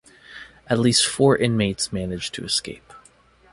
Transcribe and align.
At 0.65 0.79
least 0.79 1.05
four 1.05 1.37
inmates 1.37 1.93
managed 1.93 2.33
to 2.33 2.43
escape. 2.43 2.91